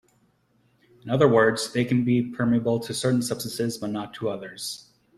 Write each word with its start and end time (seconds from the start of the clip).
In 1.03 1.11
other 1.11 1.27
words, 1.27 1.73
they 1.73 1.85
can 1.85 2.03
be 2.03 2.23
permeable 2.31 2.79
to 2.79 2.91
certain 2.91 3.21
substances 3.21 3.77
but 3.77 3.91
not 3.91 4.15
to 4.15 4.29
others. 4.29 4.89